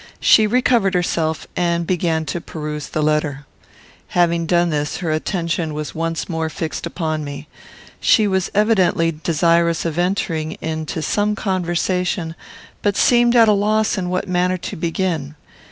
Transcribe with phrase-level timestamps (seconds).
[0.19, 3.45] She recovered herself and began to peruse the letter.
[4.17, 7.47] Having done this, her attention was once more fixed upon me.
[7.99, 12.33] She was evidently desirous of entering into some conversation,
[12.81, 15.35] but seemed at a loss in what manner to begin.